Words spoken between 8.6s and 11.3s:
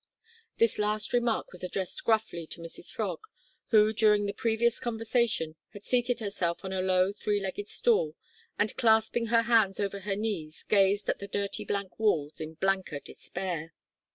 clasping her hands over her knees, gazed at the